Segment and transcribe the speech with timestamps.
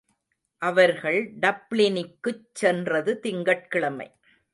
[0.61, 4.09] அவர்கள் டப்ளினிக்குச் சென்றது திங்கட்கிழமை.